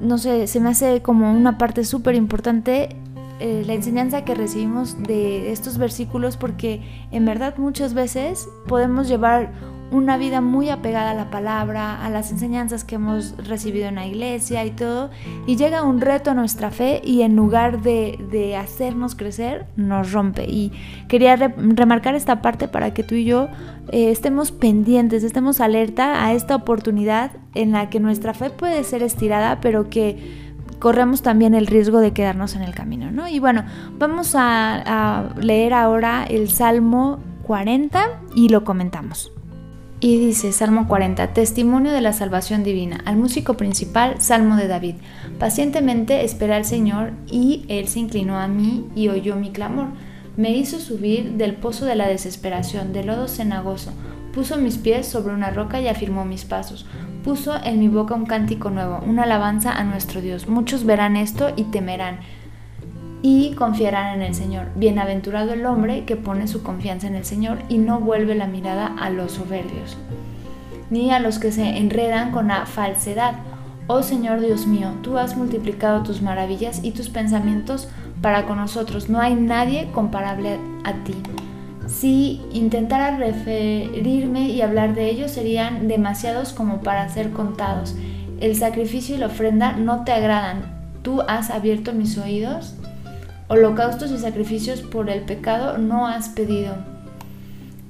no 0.00 0.18
sé, 0.18 0.46
se 0.46 0.60
me 0.60 0.70
hace 0.70 1.02
como 1.02 1.32
una 1.32 1.58
parte 1.58 1.84
súper 1.84 2.14
importante 2.14 2.96
eh, 3.40 3.62
la 3.64 3.74
enseñanza 3.74 4.24
que 4.24 4.34
recibimos 4.34 5.00
de 5.00 5.52
estos 5.52 5.78
versículos 5.78 6.36
porque 6.36 6.82
en 7.12 7.24
verdad 7.24 7.56
muchas 7.56 7.94
veces 7.94 8.48
podemos 8.66 9.06
llevar 9.06 9.52
una 9.90 10.18
vida 10.18 10.40
muy 10.40 10.68
apegada 10.68 11.12
a 11.12 11.14
la 11.14 11.30
palabra, 11.30 12.04
a 12.04 12.10
las 12.10 12.30
enseñanzas 12.30 12.84
que 12.84 12.96
hemos 12.96 13.34
recibido 13.38 13.88
en 13.88 13.94
la 13.94 14.06
iglesia 14.06 14.64
y 14.64 14.70
todo, 14.70 15.10
y 15.46 15.56
llega 15.56 15.82
un 15.82 16.00
reto 16.00 16.30
a 16.30 16.34
nuestra 16.34 16.70
fe 16.70 17.00
y 17.04 17.22
en 17.22 17.36
lugar 17.36 17.80
de, 17.80 18.56
hacernos 18.58 19.14
crecer, 19.14 19.66
nos 19.76 20.12
rompe. 20.12 20.44
Y 20.44 20.72
quería 21.08 21.36
remarcar 21.36 22.14
esta 22.14 22.42
parte 22.42 22.68
para 22.68 22.92
que 22.92 23.02
tú 23.02 23.14
y 23.14 23.24
yo 23.24 23.48
eh, 23.90 24.10
estemos 24.10 24.52
pendientes, 24.52 25.22
estemos 25.22 25.60
alerta 25.60 26.24
a 26.24 26.32
esta 26.32 26.56
oportunidad 26.56 27.32
en 27.54 27.72
la 27.72 27.88
que 27.88 28.00
nuestra 28.00 28.34
fe 28.34 28.50
puede 28.50 28.84
ser 28.84 29.02
estirada, 29.02 29.60
pero 29.60 29.88
que 29.88 30.48
corremos 30.78 31.22
también 31.22 31.54
el 31.54 31.66
riesgo 31.66 32.00
de 32.00 32.12
quedarnos 32.12 32.54
en 32.54 32.62
el 32.62 32.74
camino, 32.74 33.10
¿no? 33.10 33.26
Y 33.28 33.38
bueno, 33.38 33.64
vamos 33.98 34.34
a, 34.34 34.82
a 34.86 35.34
leer 35.40 35.74
ahora 35.74 36.24
el 36.24 36.50
Salmo 36.50 37.18
40 37.44 38.20
y 38.34 38.48
lo 38.50 38.64
comentamos. 38.64 39.32
Y 40.00 40.16
dice, 40.16 40.52
Salmo 40.52 40.86
40, 40.86 41.32
Testimonio 41.32 41.90
de 41.90 42.00
la 42.00 42.12
salvación 42.12 42.62
divina. 42.62 43.00
Al 43.04 43.16
músico 43.16 43.54
principal, 43.54 44.20
Salmo 44.20 44.54
de 44.54 44.68
David. 44.68 44.94
Pacientemente 45.40 46.24
esperé 46.24 46.54
al 46.54 46.64
Señor 46.64 47.14
y 47.28 47.64
Él 47.66 47.88
se 47.88 47.98
inclinó 47.98 48.38
a 48.38 48.46
mí 48.46 48.86
y 48.94 49.08
oyó 49.08 49.34
mi 49.34 49.50
clamor. 49.50 49.88
Me 50.36 50.52
hizo 50.52 50.78
subir 50.78 51.32
del 51.32 51.56
pozo 51.56 51.84
de 51.84 51.96
la 51.96 52.06
desesperación, 52.06 52.92
del 52.92 53.08
lodo 53.08 53.26
cenagoso. 53.26 53.92
Puso 54.32 54.56
mis 54.56 54.78
pies 54.78 55.08
sobre 55.08 55.34
una 55.34 55.50
roca 55.50 55.80
y 55.80 55.88
afirmó 55.88 56.24
mis 56.24 56.44
pasos. 56.44 56.86
Puso 57.24 57.56
en 57.64 57.80
mi 57.80 57.88
boca 57.88 58.14
un 58.14 58.26
cántico 58.26 58.70
nuevo, 58.70 59.00
una 59.04 59.24
alabanza 59.24 59.72
a 59.72 59.82
nuestro 59.82 60.20
Dios. 60.20 60.46
Muchos 60.46 60.84
verán 60.84 61.16
esto 61.16 61.50
y 61.56 61.64
temerán 61.64 62.20
y 63.22 63.52
confiarán 63.54 64.14
en 64.14 64.22
el 64.22 64.34
Señor. 64.34 64.66
Bienaventurado 64.76 65.52
el 65.52 65.66
hombre 65.66 66.04
que 66.04 66.16
pone 66.16 66.48
su 66.48 66.62
confianza 66.62 67.06
en 67.06 67.14
el 67.14 67.24
Señor 67.24 67.58
y 67.68 67.78
no 67.78 68.00
vuelve 68.00 68.34
la 68.34 68.46
mirada 68.46 68.94
a 68.98 69.10
los 69.10 69.32
soberbios, 69.32 69.96
ni 70.90 71.10
a 71.10 71.18
los 71.18 71.38
que 71.38 71.52
se 71.52 71.78
enredan 71.78 72.30
con 72.30 72.48
la 72.48 72.66
falsedad. 72.66 73.34
Oh 73.86 74.02
Señor 74.02 74.40
Dios 74.40 74.66
mío, 74.66 74.90
tú 75.02 75.18
has 75.18 75.36
multiplicado 75.36 76.02
tus 76.02 76.22
maravillas 76.22 76.80
y 76.82 76.92
tus 76.92 77.08
pensamientos 77.08 77.88
para 78.20 78.46
con 78.46 78.58
nosotros. 78.58 79.08
No 79.08 79.20
hay 79.20 79.34
nadie 79.34 79.88
comparable 79.92 80.58
a 80.84 80.92
ti. 81.04 81.14
Si 81.86 82.42
intentara 82.52 83.16
referirme 83.16 84.48
y 84.50 84.60
hablar 84.60 84.94
de 84.94 85.08
ellos 85.08 85.30
serían 85.30 85.88
demasiados 85.88 86.52
como 86.52 86.82
para 86.82 87.08
ser 87.08 87.30
contados. 87.32 87.96
El 88.40 88.54
sacrificio 88.56 89.16
y 89.16 89.18
la 89.18 89.26
ofrenda 89.26 89.72
no 89.72 90.04
te 90.04 90.12
agradan. 90.12 90.76
Tú 91.02 91.22
has 91.22 91.48
abierto 91.50 91.94
mis 91.94 92.18
oídos 92.18 92.77
holocaustos 93.48 94.10
y 94.12 94.18
sacrificios 94.18 94.82
por 94.82 95.10
el 95.10 95.22
pecado 95.22 95.78
no 95.78 96.06
has 96.06 96.28
pedido. 96.28 96.76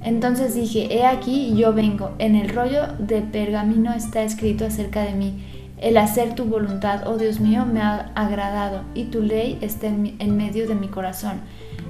Entonces 0.01 0.55
dije, 0.55 0.87
he 0.95 1.05
aquí 1.05 1.53
yo 1.55 1.73
vengo, 1.73 2.11
en 2.19 2.35
el 2.35 2.49
rollo 2.49 2.87
de 2.99 3.21
pergamino 3.21 3.93
está 3.93 4.23
escrito 4.23 4.65
acerca 4.65 5.03
de 5.03 5.13
mí, 5.13 5.43
el 5.77 5.97
hacer 5.97 6.35
tu 6.35 6.45
voluntad, 6.45 7.07
oh 7.07 7.17
Dios 7.17 7.39
mío, 7.41 7.65
me 7.65 7.81
ha 7.81 8.11
agradado, 8.15 8.81
y 8.93 9.05
tu 9.05 9.21
ley 9.21 9.57
está 9.61 9.87
en, 9.87 10.37
medio 10.37 10.67
de 10.67 10.75
mi 10.75 10.87
corazón. 10.87 11.41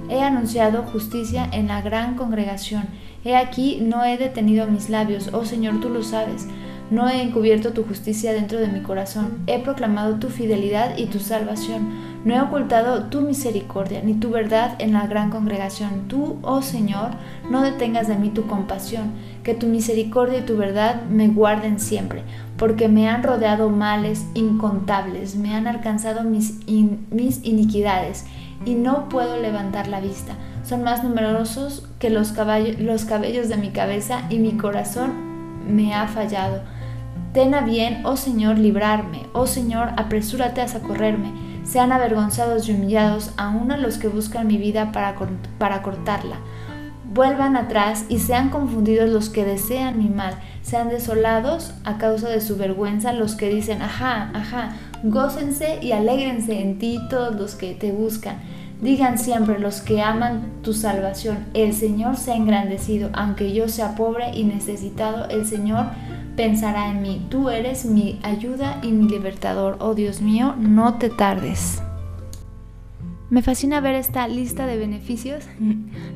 He 0.08 0.20
anunciado 0.20 0.82
justicia 0.82 1.48
en 1.52 1.68
la 1.68 1.82
gran 1.82 2.16
congregación, 2.16 2.84
he 3.24 3.36
aquí 3.36 3.78
no 3.80 4.04
he 4.04 4.16
detenido 4.18 4.66
mis 4.66 4.90
labios, 4.90 5.30
oh 5.32 5.44
Señor, 5.44 5.80
tú 5.80 5.88
lo 5.88 6.02
sabes. 6.02 6.46
No 6.90 7.08
he 7.08 7.22
encubierto 7.22 7.72
tu 7.72 7.84
justicia 7.84 8.32
dentro 8.32 8.58
de 8.58 8.66
mi 8.66 8.80
corazón, 8.80 9.38
he 9.46 9.60
proclamado 9.60 10.16
tu 10.16 10.28
fidelidad 10.28 10.98
y 10.98 11.06
tu 11.06 11.20
salvación. 11.20 12.09
No 12.22 12.34
he 12.34 12.40
ocultado 12.40 13.04
tu 13.04 13.22
misericordia 13.22 14.02
ni 14.02 14.12
tu 14.12 14.28
verdad 14.28 14.74
en 14.78 14.92
la 14.92 15.06
gran 15.06 15.30
congregación. 15.30 16.06
Tú, 16.06 16.38
oh 16.42 16.60
Señor, 16.60 17.12
no 17.48 17.62
detengas 17.62 18.08
de 18.08 18.16
mí 18.16 18.28
tu 18.28 18.46
compasión, 18.46 19.12
que 19.42 19.54
tu 19.54 19.66
misericordia 19.66 20.40
y 20.40 20.42
tu 20.42 20.58
verdad 20.58 21.02
me 21.08 21.28
guarden 21.28 21.80
siempre, 21.80 22.22
porque 22.58 22.88
me 22.88 23.08
han 23.08 23.22
rodeado 23.22 23.70
males 23.70 24.26
incontables, 24.34 25.36
me 25.36 25.54
han 25.54 25.66
alcanzado 25.66 26.22
mis, 26.24 26.60
mis 26.66 27.42
iniquidades, 27.42 28.26
y 28.66 28.74
no 28.74 29.08
puedo 29.08 29.40
levantar 29.40 29.88
la 29.88 30.00
vista. 30.00 30.34
Son 30.62 30.82
más 30.82 31.02
numerosos 31.02 31.88
que 31.98 32.10
los, 32.10 32.34
los 32.78 33.04
cabellos 33.06 33.48
de 33.48 33.56
mi 33.56 33.70
cabeza, 33.70 34.24
y 34.28 34.38
mi 34.40 34.52
corazón 34.58 35.12
me 35.66 35.94
ha 35.94 36.06
fallado. 36.06 36.60
Ten 37.32 37.54
a 37.54 37.62
bien, 37.62 38.02
oh 38.04 38.18
Señor, 38.18 38.58
librarme, 38.58 39.22
oh 39.32 39.46
Señor, 39.46 39.92
apresúrate 39.96 40.60
a 40.60 40.68
socorrerme 40.68 41.49
sean 41.64 41.92
avergonzados 41.92 42.68
y 42.68 42.72
humillados 42.72 43.32
aún 43.36 43.72
a 43.72 43.76
los 43.76 43.98
que 43.98 44.08
buscan 44.08 44.46
mi 44.46 44.56
vida 44.56 44.92
para, 44.92 45.16
para 45.58 45.82
cortarla. 45.82 46.36
Vuelvan 47.12 47.56
atrás 47.56 48.04
y 48.08 48.20
sean 48.20 48.50
confundidos 48.50 49.10
los 49.10 49.30
que 49.30 49.44
desean 49.44 49.98
mi 49.98 50.08
mal, 50.08 50.34
sean 50.62 50.88
desolados 50.88 51.74
a 51.84 51.98
causa 51.98 52.28
de 52.28 52.40
su 52.40 52.56
vergüenza 52.56 53.12
los 53.12 53.34
que 53.34 53.48
dicen, 53.48 53.82
ajá, 53.82 54.30
ajá, 54.32 54.76
gócense 55.02 55.80
y 55.82 55.92
alégrense 55.92 56.60
en 56.60 56.78
ti 56.78 57.00
todos 57.10 57.34
los 57.34 57.54
que 57.56 57.74
te 57.74 57.90
buscan. 57.90 58.36
Digan 58.80 59.18
siempre 59.18 59.58
los 59.58 59.82
que 59.82 60.00
aman 60.00 60.62
tu 60.62 60.72
salvación, 60.72 61.44
el 61.52 61.74
Señor 61.74 62.16
se 62.16 62.32
ha 62.32 62.36
engrandecido, 62.36 63.10
aunque 63.12 63.52
yo 63.52 63.68
sea 63.68 63.94
pobre 63.94 64.30
y 64.32 64.44
necesitado, 64.44 65.28
el 65.28 65.44
Señor 65.44 65.86
pensará 66.40 66.90
en 66.90 67.02
mí. 67.02 67.26
Tú 67.28 67.50
eres 67.50 67.84
mi 67.84 68.18
ayuda 68.22 68.80
y 68.82 68.92
mi 68.92 69.06
libertador. 69.06 69.76
Oh 69.78 69.94
Dios 69.94 70.22
mío, 70.22 70.54
no 70.58 70.94
te 70.94 71.10
tardes. 71.10 71.82
Me 73.28 73.42
fascina 73.42 73.82
ver 73.82 73.94
esta 73.94 74.26
lista 74.26 74.64
de 74.64 74.78
beneficios 74.78 75.44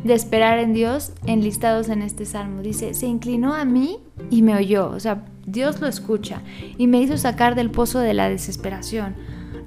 de 0.04 0.14
esperar 0.14 0.59
en 0.59 0.73
Dios 0.73 1.12
enlistados 1.26 1.90
en 1.90 2.00
este 2.00 2.25
salmo. 2.25 2.62
Dice, 2.62 2.95
se 2.95 3.07
inclinó 3.07 3.52
a 3.52 3.66
mí 3.66 3.99
y 4.31 4.40
me 4.40 4.57
oyó. 4.57 4.88
O 4.88 4.99
sea, 4.99 5.26
Dios 5.45 5.83
lo 5.83 5.88
escucha 5.88 6.40
y 6.78 6.87
me 6.87 7.02
hizo 7.02 7.19
sacar 7.19 7.54
del 7.54 7.71
pozo 7.71 7.99
de 7.99 8.14
la 8.14 8.31
desesperación. 8.31 9.16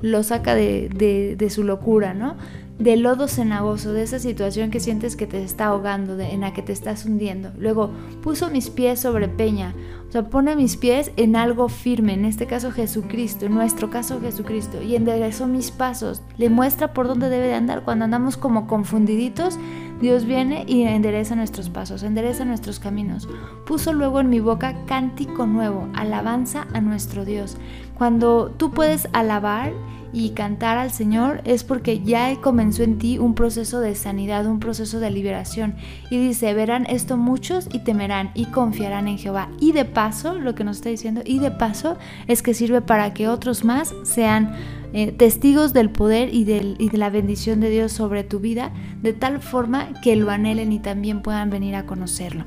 Lo 0.02 0.24
saca 0.24 0.56
de, 0.56 0.90
de 1.38 1.50
su 1.52 1.64
locura, 1.64 2.16
¿no? 2.16 2.36
De 2.80 2.96
lodo 2.96 3.28
cenagoso, 3.28 3.92
de 3.94 4.04
esa 4.04 4.20
situación 4.20 4.70
que 4.70 4.80
sientes 4.80 5.16
que 5.16 5.28
te 5.28 5.44
está 5.44 5.68
ahogando, 5.68 6.20
en 6.20 6.42
la 6.42 6.54
que 6.54 6.62
te 6.62 6.74
estás 6.74 7.06
hundiendo. 7.06 7.52
Luego 7.58 7.92
puso 8.22 8.50
mis 8.50 8.70
pies 8.70 9.00
sobre 9.00 9.28
peña, 9.28 9.74
o 10.08 10.12
sea, 10.12 10.30
pone 10.30 10.56
mis 10.56 10.78
pies 10.78 11.12
en 11.18 11.36
algo 11.36 11.70
firme, 11.70 12.14
en 12.14 12.26
este 12.26 12.46
caso 12.46 12.72
Jesucristo, 12.72 13.46
en 13.46 13.56
nuestro 13.56 13.90
caso 13.90 14.22
Jesucristo, 14.22 14.82
y 14.82 14.96
enderezó 14.96 15.48
mis 15.48 15.72
pasos, 15.72 16.22
le 16.38 16.50
muestra 16.50 16.94
por 16.94 17.08
dónde 17.08 17.30
debe 17.30 17.48
de 17.48 17.56
andar. 17.56 17.84
Cuando 17.84 18.06
andamos 18.06 18.38
como 18.38 18.68
confundiditos, 18.68 19.58
Dios 20.00 20.26
viene 20.26 20.64
y 20.68 20.84
endereza 20.84 21.36
nuestros 21.36 21.70
pasos, 21.70 22.04
endereza 22.04 22.46
nuestros 22.46 22.80
caminos. 22.80 23.28
Puso 23.66 23.94
luego 23.94 24.20
en 24.20 24.30
mi 24.30 24.40
boca 24.40 24.76
cántico 24.86 25.48
nuevo, 25.48 25.90
alabanza 25.96 26.68
a 26.74 26.82
nuestro 26.82 27.26
Dios. 27.26 27.58
Cuando 27.98 28.52
tú 28.56 28.70
puedes 28.72 29.10
alabar, 29.14 29.74
y 30.14 30.32
cantar 30.32 30.78
al 30.78 30.92
Señor 30.92 31.42
es 31.44 31.64
porque 31.64 32.02
ya 32.02 32.34
comenzó 32.42 32.84
en 32.84 32.98
ti 32.98 33.18
un 33.18 33.34
proceso 33.34 33.80
de 33.80 33.96
sanidad, 33.96 34.46
un 34.46 34.60
proceso 34.60 35.00
de 35.00 35.12
liberación. 35.12 35.76
Y 36.10 36.18
dice, 36.18 36.54
verán 36.54 36.86
esto 36.88 37.18
muchos 37.18 37.68
y 37.72 37.80
temerán 37.80 38.32
y 38.34 38.46
confiarán 38.46 39.08
en 39.08 39.18
Jehová. 39.18 39.50
Y 39.60 39.72
de 39.72 39.86
paso, 39.86 40.36
lo 40.36 40.56
que 40.56 40.64
nos 40.64 40.78
está 40.78 40.90
diciendo, 40.90 41.22
y 41.26 41.40
de 41.40 41.52
paso 41.52 41.98
es 42.28 42.42
que 42.42 42.54
sirve 42.54 42.82
para 42.82 43.14
que 43.14 43.28
otros 43.28 43.64
más 43.64 43.94
sean 44.04 44.56
eh, 44.94 45.12
testigos 45.12 45.74
del 45.74 45.90
poder 45.90 46.34
y, 46.34 46.42
y 46.78 46.90
de 46.90 46.98
la 46.98 47.10
bendición 47.10 47.60
de 47.60 47.70
Dios 47.70 47.92
sobre 47.92 48.24
tu 48.24 48.40
vida, 48.40 48.72
de 49.02 49.14
tal 49.14 49.42
forma 49.42 49.90
que 50.02 50.16
lo 50.16 50.30
anhelen 50.30 50.72
y 50.72 50.80
también 50.80 51.22
puedan 51.22 51.50
venir 51.50 51.76
a 51.76 51.86
conocerlo. 51.86 52.46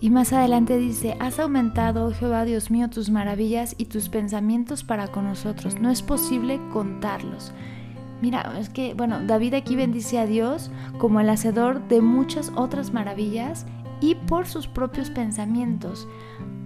Y 0.00 0.10
más 0.10 0.32
adelante 0.32 0.76
dice, 0.78 1.16
has 1.20 1.38
aumentado, 1.38 2.06
oh 2.06 2.12
Jehová 2.12 2.44
Dios 2.44 2.70
mío, 2.70 2.90
tus 2.90 3.08
maravillas 3.10 3.74
y 3.78 3.86
tus 3.86 4.08
pensamientos 4.08 4.84
para 4.84 5.08
con 5.08 5.24
nosotros. 5.24 5.80
No 5.80 5.90
es 5.90 6.02
posible 6.02 6.60
contarlos. 6.72 7.52
Mira, 8.20 8.58
es 8.58 8.68
que, 8.68 8.94
bueno, 8.94 9.20
David 9.26 9.54
aquí 9.54 9.76
bendice 9.76 10.18
a 10.18 10.26
Dios 10.26 10.70
como 10.98 11.20
el 11.20 11.28
hacedor 11.28 11.86
de 11.88 12.00
muchas 12.00 12.52
otras 12.56 12.92
maravillas 12.92 13.66
y 14.00 14.14
por 14.14 14.46
sus 14.46 14.66
propios 14.66 15.10
pensamientos. 15.10 16.06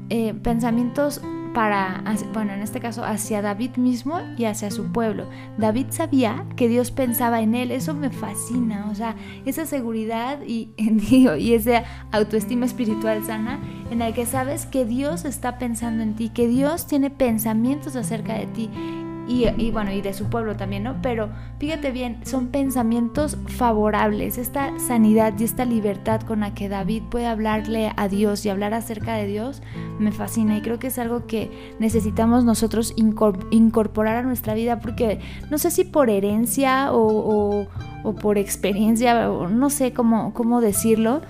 Eh, 0.08 0.34
pensamientos 0.34 1.20
para, 1.54 2.02
bueno, 2.32 2.52
en 2.52 2.62
este 2.62 2.80
caso 2.80 3.04
hacia 3.04 3.42
David 3.42 3.76
mismo 3.76 4.20
y 4.36 4.44
hacia 4.44 4.70
su 4.70 4.92
pueblo. 4.92 5.28
David 5.58 5.86
sabía 5.90 6.46
que 6.56 6.68
Dios 6.68 6.90
pensaba 6.90 7.40
en 7.40 7.54
él, 7.54 7.70
eso 7.70 7.94
me 7.94 8.10
fascina, 8.10 8.88
o 8.90 8.94
sea, 8.94 9.16
esa 9.44 9.66
seguridad 9.66 10.38
y, 10.46 10.70
y 10.76 11.54
esa 11.54 11.84
autoestima 12.12 12.66
espiritual 12.66 13.24
sana 13.24 13.58
en 13.90 13.98
la 14.00 14.12
que 14.12 14.26
sabes 14.26 14.66
que 14.66 14.84
Dios 14.84 15.24
está 15.24 15.58
pensando 15.58 16.02
en 16.02 16.14
ti, 16.14 16.28
que 16.28 16.46
Dios 16.46 16.86
tiene 16.86 17.10
pensamientos 17.10 17.96
acerca 17.96 18.34
de 18.34 18.46
ti 18.46 18.70
y, 19.30 19.70
bueno, 19.70 19.92
y 19.92 20.00
de 20.00 20.12
su 20.12 20.28
pueblo 20.28 20.56
también, 20.56 20.82
¿no? 20.82 20.96
Pero 21.02 21.28
fíjate 21.58 21.92
bien, 21.92 22.20
son 22.24 22.48
pensamientos 22.48 23.38
favorables, 23.46 24.38
esta 24.38 24.76
sanidad 24.80 25.34
y 25.38 25.44
esta 25.44 25.64
libertad 25.64 26.20
con 26.22 26.40
la 26.40 26.52
que 26.52 26.68
David 26.68 27.04
puede 27.10 27.26
hablarle 27.26 27.92
a 27.96 28.08
Dios 28.08 28.44
y 28.44 28.48
hablar 28.48 28.74
acerca 28.74 29.14
de 29.14 29.26
Dios, 29.26 29.62
me 30.00 30.10
fascina 30.10 30.56
y 30.56 30.62
creo 30.62 30.80
que 30.80 30.88
es 30.88 30.98
algo 30.98 31.26
que 31.26 31.76
necesitamos 31.78 32.44
nosotros 32.44 32.92
incorporar 32.96 34.16
a 34.16 34.22
nuestra 34.22 34.54
vida 34.54 34.80
porque 34.80 35.20
no 35.48 35.58
sé 35.58 35.70
si 35.70 35.84
por 35.84 36.10
herencia 36.10 36.88
o, 36.92 37.66
por 38.20 38.36
experiencia, 38.36 39.30
o 39.30 39.48
no 39.48 39.70
sé 39.70 39.92
cómo, 39.92 40.34
cómo 40.34 40.60
decirlo, 40.60 41.22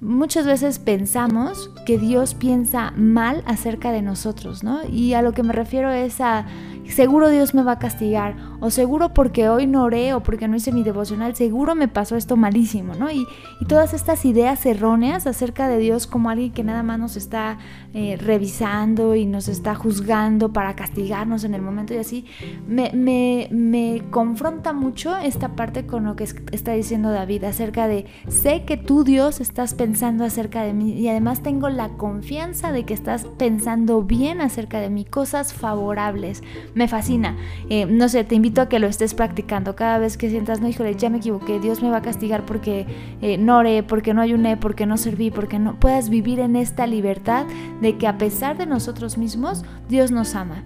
muchas 0.00 0.46
veces 0.46 0.78
pensamos 0.78 1.70
que 1.84 1.98
Dios 1.98 2.34
piensa 2.34 2.92
mal 2.96 3.42
acerca 3.46 3.90
de 3.90 4.02
nosotros, 4.02 4.62
¿no? 4.62 4.80
Y 4.88 5.14
a 5.14 5.22
lo 5.22 5.32
que 5.32 5.42
me 5.42 5.52
refiero 5.52 5.90
es 5.90 6.20
a 6.20 6.46
seguro 6.92 7.28
Dios 7.28 7.54
me 7.54 7.62
va 7.62 7.72
a 7.72 7.78
castigar, 7.78 8.36
o 8.60 8.70
seguro 8.70 9.14
porque 9.14 9.48
hoy 9.48 9.66
no 9.66 9.84
oré 9.84 10.14
o 10.14 10.22
porque 10.22 10.48
no 10.48 10.56
hice 10.56 10.72
mi 10.72 10.82
devocional, 10.82 11.34
seguro 11.36 11.74
me 11.74 11.88
pasó 11.88 12.16
esto 12.16 12.36
malísimo, 12.36 12.94
¿no? 12.94 13.10
Y, 13.10 13.26
todas 13.68 13.92
estas 13.92 14.24
ideas 14.24 14.64
erróneas 14.64 15.26
acerca 15.26 15.68
de 15.68 15.76
Dios 15.76 16.06
como 16.06 16.30
alguien 16.30 16.52
que 16.52 16.64
nada 16.64 16.82
más 16.82 16.98
nos 16.98 17.16
está 17.16 17.58
eh, 17.92 18.16
revisando 18.16 19.14
y 19.14 19.26
nos 19.26 19.46
está 19.48 19.74
juzgando 19.74 20.54
para 20.54 20.74
castigarnos 20.74 21.44
en 21.44 21.52
el 21.54 21.60
momento 21.60 21.92
y 21.92 21.98
así, 21.98 22.24
me, 22.66 22.90
me, 22.94 23.48
me 23.50 24.02
confronta 24.10 24.72
mucho 24.72 25.18
esta 25.18 25.50
parte 25.50 25.86
con 25.86 26.04
lo 26.04 26.16
que 26.16 26.24
está 26.24 26.72
diciendo 26.72 27.10
David 27.10 27.44
acerca 27.44 27.88
de, 27.88 28.06
sé 28.28 28.64
que 28.64 28.78
tú 28.78 29.04
Dios 29.04 29.40
estás 29.40 29.74
pensando 29.74 30.24
acerca 30.24 30.62
de 30.62 30.72
mí 30.72 30.92
y 30.92 31.08
además 31.08 31.42
tengo 31.42 31.68
la 31.68 31.90
confianza 31.90 32.72
de 32.72 32.84
que 32.84 32.94
estás 32.94 33.26
pensando 33.36 34.02
bien 34.02 34.40
acerca 34.40 34.80
de 34.80 34.88
mí, 34.88 35.04
cosas 35.04 35.52
favorables 35.52 36.42
me 36.78 36.88
fascina. 36.88 37.36
Eh, 37.68 37.86
no 37.86 38.08
sé, 38.08 38.24
te 38.24 38.36
invito 38.36 38.62
a 38.62 38.68
que 38.68 38.78
lo 38.78 38.86
estés 38.86 39.12
practicando. 39.12 39.74
Cada 39.74 39.98
vez 39.98 40.16
que 40.16 40.30
sientas, 40.30 40.60
no, 40.60 40.68
híjole, 40.68 40.94
ya 40.94 41.10
me 41.10 41.18
equivoqué, 41.18 41.58
Dios 41.58 41.82
me 41.82 41.90
va 41.90 41.98
a 41.98 42.02
castigar 42.02 42.46
porque 42.46 42.86
eh, 43.20 43.36
no 43.36 43.58
oré, 43.58 43.82
porque 43.82 44.14
no 44.14 44.22
ayuné, 44.22 44.56
porque 44.56 44.86
no 44.86 44.96
serví, 44.96 45.30
porque 45.30 45.58
no 45.58 45.74
puedas 45.78 46.08
vivir 46.08 46.38
en 46.38 46.54
esta 46.54 46.86
libertad 46.86 47.46
de 47.82 47.98
que 47.98 48.06
a 48.06 48.16
pesar 48.16 48.56
de 48.56 48.66
nosotros 48.66 49.18
mismos, 49.18 49.64
Dios 49.88 50.12
nos 50.12 50.36
ama. 50.36 50.62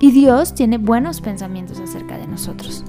Y 0.00 0.10
Dios 0.10 0.54
tiene 0.54 0.78
buenos 0.78 1.20
pensamientos 1.20 1.80
acerca 1.80 2.16
de 2.16 2.26
nosotros. 2.26 2.82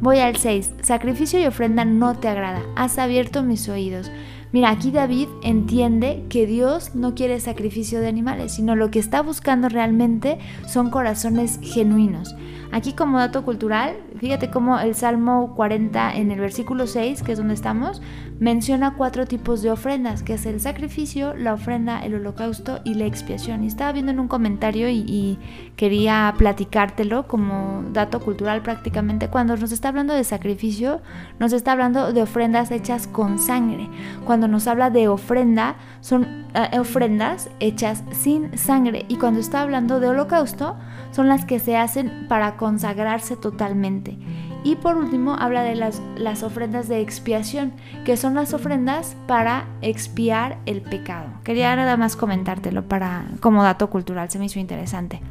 Voy 0.00 0.18
al 0.18 0.36
6. 0.36 0.76
Sacrificio 0.82 1.38
y 1.38 1.44
ofrenda 1.44 1.84
no 1.84 2.16
te 2.16 2.28
agrada. 2.28 2.62
Has 2.74 2.98
abierto 2.98 3.42
mis 3.42 3.68
oídos. 3.68 4.10
Mira, 4.50 4.70
aquí 4.70 4.90
David 4.90 5.28
entiende 5.42 6.24
que 6.30 6.46
Dios 6.46 6.94
no 6.94 7.14
quiere 7.14 7.38
sacrificio 7.38 8.00
de 8.00 8.08
animales, 8.08 8.52
sino 8.52 8.76
lo 8.76 8.90
que 8.90 8.98
está 8.98 9.20
buscando 9.20 9.68
realmente 9.68 10.38
son 10.66 10.88
corazones 10.88 11.60
genuinos. 11.62 12.34
Aquí 12.72 12.94
como 12.94 13.18
dato 13.18 13.44
cultural, 13.44 13.96
fíjate 14.18 14.50
cómo 14.50 14.80
el 14.80 14.94
Salmo 14.94 15.54
40 15.54 16.16
en 16.16 16.30
el 16.30 16.40
versículo 16.40 16.86
6, 16.86 17.22
que 17.22 17.32
es 17.32 17.38
donde 17.38 17.54
estamos, 17.54 18.00
menciona 18.40 18.94
cuatro 18.96 19.26
tipos 19.26 19.60
de 19.60 19.70
ofrendas, 19.70 20.22
que 20.22 20.34
es 20.34 20.46
el 20.46 20.60
sacrificio, 20.60 21.34
la 21.36 21.52
ofrenda, 21.52 22.00
el 22.00 22.14
holocausto 22.14 22.80
y 22.84 22.94
la 22.94 23.04
expiación. 23.04 23.62
Y 23.62 23.66
estaba 23.66 23.92
viendo 23.92 24.10
en 24.10 24.18
un 24.18 24.28
comentario 24.28 24.88
y, 24.88 25.38
quería 25.76 26.34
platicártelo 26.36 27.26
como 27.26 27.84
dato 27.92 28.20
cultural 28.20 28.62
prácticamente. 28.62 29.28
Cuando 29.28 29.56
nos 29.56 29.72
está 29.72 29.88
hablando 29.88 30.12
de 30.12 30.24
sacrificio, 30.24 31.00
nos 31.38 31.52
está 31.52 31.72
hablando 31.72 32.12
de 32.12 32.22
ofrendas 32.22 32.70
hechas 32.70 33.06
con 33.06 33.38
sangre. 33.38 33.88
Cuando 34.24 34.48
nos 34.48 34.66
habla 34.66 34.90
de 34.90 35.08
ofrenda, 35.08 35.76
son 36.00 36.46
eh, 36.54 36.78
ofrendas 36.78 37.50
hechas 37.60 38.04
sin 38.12 38.56
sangre. 38.58 39.04
Y 39.08 39.16
cuando 39.16 39.40
está 39.40 39.62
hablando 39.62 40.00
de 40.00 40.08
holocausto, 40.08 40.76
son 41.12 41.28
las 41.28 41.44
que 41.44 41.58
se 41.58 41.76
hacen 41.76 42.26
para 42.28 42.56
consagrarse 42.56 43.36
totalmente. 43.36 44.18
Y 44.62 44.76
por 44.76 44.96
último 44.96 45.34
habla 45.34 45.62
de 45.62 45.74
las, 45.74 46.02
las, 46.16 46.42
ofrendas 46.42 46.88
de 46.88 47.00
expiación, 47.00 47.72
que 48.04 48.16
son 48.16 48.34
las 48.34 48.52
ofrendas 48.52 49.16
para 49.26 49.66
expiar 49.80 50.58
el 50.66 50.82
pecado. 50.82 51.28
Quería 51.44 51.74
nada 51.76 51.96
más 51.96 52.14
comentártelo 52.14 52.86
para, 52.86 53.24
como 53.40 53.62
dato 53.62 53.88
cultural, 53.88 54.30
se 54.30 54.38
me 54.38 54.46
hizo 54.46 54.58
interesante. 54.58 55.22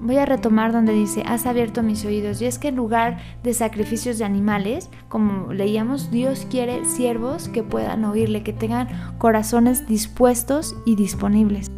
Voy 0.00 0.16
a 0.16 0.26
retomar 0.26 0.70
donde 0.70 0.92
dice, 0.92 1.24
has 1.26 1.44
abierto 1.44 1.82
mis 1.82 2.04
oídos. 2.04 2.40
Y 2.40 2.46
es 2.46 2.60
que 2.60 2.68
en 2.68 2.76
lugar 2.76 3.18
de 3.42 3.52
sacrificios 3.52 4.16
de 4.18 4.24
animales, 4.24 4.90
como 5.08 5.52
leíamos, 5.52 6.12
Dios 6.12 6.46
quiere 6.48 6.84
siervos 6.84 7.48
que 7.48 7.64
puedan 7.64 8.04
oírle, 8.04 8.44
que 8.44 8.52
tengan 8.52 8.88
corazones 9.18 9.88
dispuestos 9.88 10.76
y 10.86 10.94
disponibles. 10.94 11.68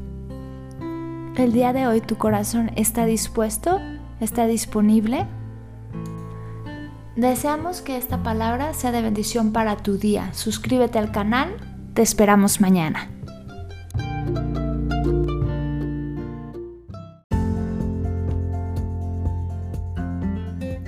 El 1.37 1.53
día 1.53 1.73
de 1.73 1.87
hoy 1.87 2.03
tu 2.03 2.17
corazón 2.17 2.71
está 2.77 3.07
dispuesto, 3.07 3.81
está 4.21 4.47
disponible. 4.47 5.27
Deseamos 7.21 7.83
que 7.83 7.99
esta 7.99 8.23
palabra 8.23 8.73
sea 8.73 8.93
de 8.93 9.03
bendición 9.03 9.53
para 9.53 9.77
tu 9.77 9.99
día. 9.99 10.33
Suscríbete 10.33 10.99
al 10.99 11.13
canal, 11.13 11.55
te 11.93 12.01
esperamos 12.01 12.63
mañana. 12.63 13.11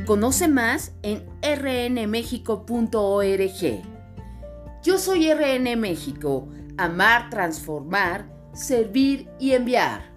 Conoce 0.07 0.49
más 0.49 0.95
en 1.03 1.23
rnmexico.org. 1.42 2.62
Yo 4.83 4.97
soy 4.97 5.35
RN 5.35 5.77
México, 5.77 6.49
amar, 6.79 7.29
transformar, 7.29 8.33
servir 8.55 9.29
y 9.38 9.53
enviar. 9.53 10.12